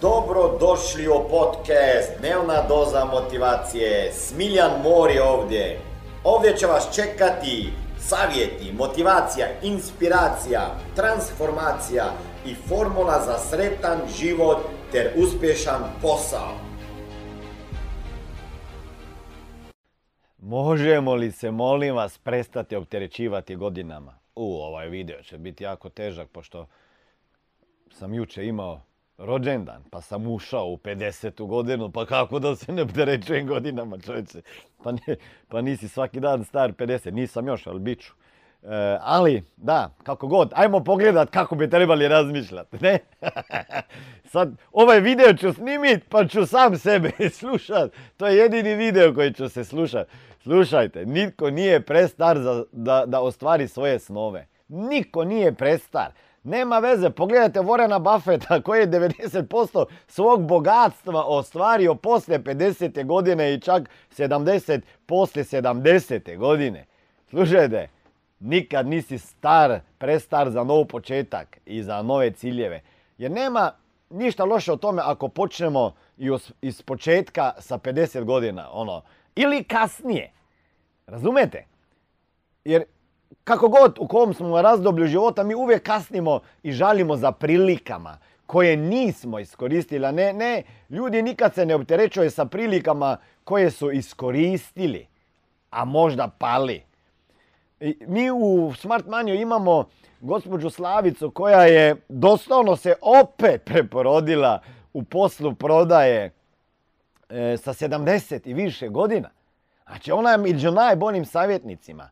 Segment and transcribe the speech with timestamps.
[0.00, 4.12] Dobro došli u podcast Dnevna doza motivacije.
[4.12, 5.80] Smiljan Mor je ovdje.
[6.24, 10.60] Ovdje će vas čekati savjeti, motivacija, inspiracija,
[10.96, 12.04] transformacija
[12.46, 14.58] i formula za sretan život
[14.92, 16.54] ter uspješan posao.
[20.38, 24.18] Možemo li se, molim vas, prestati opterećivati godinama?
[24.34, 26.66] U, ovaj video će biti jako težak, pošto
[27.90, 28.87] sam juče imao
[29.18, 31.46] rođendan, pa sam ušao u 50.
[31.46, 34.40] godinu, pa kako da se ne opterećujem godinama, čovječe?
[34.84, 34.92] Pa,
[35.48, 38.12] pa nisi svaki dan star 50, nisam još, ali bit ću.
[38.62, 42.98] E, ali, da, kako god, ajmo pogledat kako bi trebali razmišljati, ne?
[44.32, 47.92] Sad, ovaj video ću snimit, pa ću sam sebe slušat.
[48.16, 50.08] To je jedini video koji ću se slušat.
[50.42, 54.46] Slušajte, nitko nije prestar za, da, da ostvari svoje snove.
[54.68, 56.12] Niko nije prestar.
[56.48, 63.06] Nema veze, pogledajte Vorena Buffetta koji je 90% svog bogatstva ostvario poslije 50.
[63.06, 66.36] godine i čak 70 poslije 70.
[66.38, 66.86] godine.
[67.30, 67.88] Slušajte,
[68.40, 72.82] nikad nisi star, prestar za nov početak i za nove ciljeve.
[73.18, 73.72] Jer nema
[74.10, 75.94] ništa loše o tome ako počnemo
[76.62, 79.02] iz početka sa 50 godina, ono,
[79.34, 80.32] ili kasnije.
[81.06, 81.64] Razumete?
[82.64, 82.84] Jer
[83.44, 88.76] kako god u kom smo razdoblju života, mi uvijek kasnimo i žalimo za prilikama koje
[88.76, 90.12] nismo iskoristili.
[90.12, 95.06] Ne, ne, ljudi nikad se ne opterećuje sa prilikama koje su iskoristili,
[95.70, 96.82] a možda pali.
[98.06, 99.84] mi u Smart Manju imamo
[100.20, 104.60] gospođu Slavicu koja je doslovno se opet preporodila
[104.92, 106.32] u poslu prodaje
[107.28, 109.30] e, sa 70 i više godina.
[109.86, 112.10] Znači ona je među najboljim savjetnicima.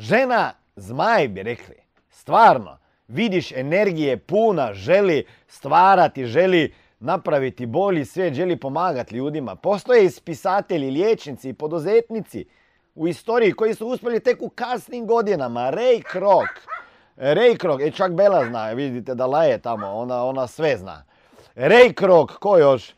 [0.00, 1.74] Žena zmaj bi rekli.
[2.10, 2.78] Stvarno.
[3.08, 9.56] Vidiš energije puna, želi stvarati, želi napraviti bolji svijet, želi pomagati ljudima.
[9.56, 12.46] Postoje i spisatelji, liječnici i poduzetnici
[12.94, 15.60] u istoriji koji su uspjeli tek u kasnim godinama.
[15.60, 16.48] Ray Kroc.
[17.16, 21.04] Ray Kroc, e čak Bela zna, vidite da laje tamo, ona, ona sve zna.
[21.56, 22.90] Ray Kroc, ko još?
[22.90, 22.94] E,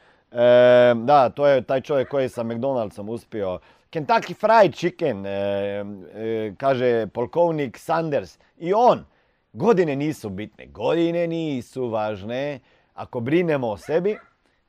[0.95, 3.59] da, to je taj čovjek koji sa McDonald'som uspio
[3.93, 8.39] Kentucky Fried Chicken, e, e, kaže polkovnik Sanders.
[8.57, 9.05] I on,
[9.53, 12.61] godine nisu bitne, godine nisu važne.
[12.95, 14.17] Ako brinemo o sebi,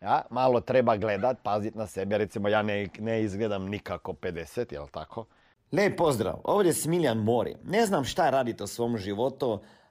[0.01, 2.17] ja, malo treba gledat, pazit na sebe.
[2.17, 5.25] Recimo ja ne, ne izgledam nikako 50, jel tako?
[5.71, 7.55] Lijep pozdrav, ovdje je Smiljan Mori.
[7.63, 9.59] Ne znam šta radite u svom životu,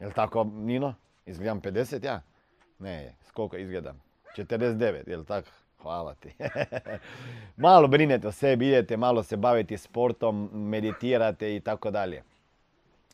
[0.00, 0.94] Jel tako, Nino?
[1.26, 2.22] Izgledam 50 ja?
[2.78, 4.02] Ne, koliko izgledam?
[4.36, 5.48] 49, jel tako?
[5.82, 6.34] Hvala ti.
[7.56, 12.22] malo brinete o sebi, idete malo se baviti sportom, meditirate i tako dalje.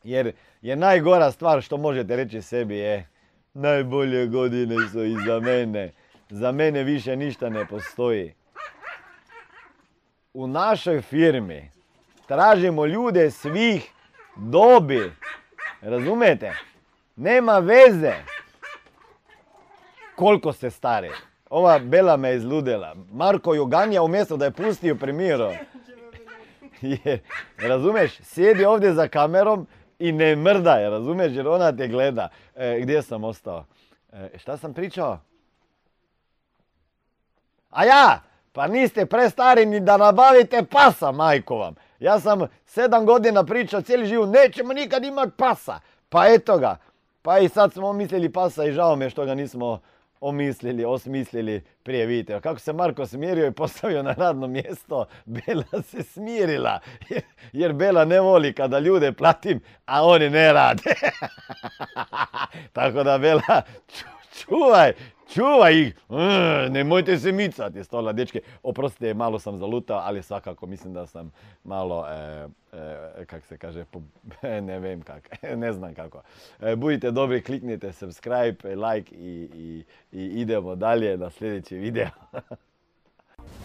[0.04, 0.32] Jer
[0.62, 3.09] je najgora stvar što možete reći sebi je
[3.54, 5.92] najbolje godine su iza mene.
[6.31, 8.34] Za mene više ništa ne postoji.
[10.34, 11.71] U našoj firmi
[12.26, 13.91] tražimo ljude svih
[14.37, 15.12] dobi.
[15.81, 16.53] Razumete?
[17.16, 18.14] Nema veze
[20.16, 21.10] koliko ste stari.
[21.50, 22.94] Ova Bela me izludela.
[23.12, 25.53] Marko Joganja umjesto da je pustio premijero.
[27.68, 29.66] razumeš, sjedi ovdje za kamerom
[29.98, 32.28] i ne mrda razumeš, jer ona te gleda.
[32.54, 33.65] E, gdje sam ostao?
[34.12, 35.18] E, šta sam pričao?
[37.70, 38.20] A ja,
[38.53, 41.74] pa niste prestari ni da nabavite pasa, majko vam.
[42.00, 45.80] Ja sam sedam godina pričao cijeli život, nećemo nikad imat pasa.
[46.08, 46.76] Pa eto ga.
[47.22, 49.80] Pa i sad smo mislili pasa i žao mi je što ga nismo
[50.21, 52.41] omislili, osmislili prije vidite.
[52.41, 56.80] Kako se Marko smirio i postavio na radno mjesto, Bela se smirila.
[57.53, 60.95] Jer Bela ne voli kada ljude platim, a oni ne rade.
[62.72, 63.63] Tako da Bela,
[64.39, 64.92] čuvaj,
[65.34, 68.40] čuvaj ih, e, nemojte se micati, stola dečke.
[68.62, 71.32] Oprostite, malo sam zalutao, ali svakako mislim da sam
[71.64, 73.84] malo, e, e, kak se kaže,
[74.68, 76.22] ne vem kak, ne znam kako.
[76.76, 82.08] budite dobri, kliknite subscribe, like i, i, i idemo dalje na sljedeći video.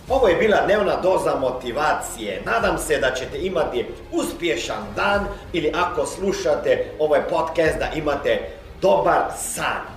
[0.10, 2.42] Ovo je bila dnevna doza motivacije.
[2.46, 8.40] Nadam se da ćete imati uspješan dan ili ako slušate ovaj podcast da imate
[8.82, 9.97] dobar san.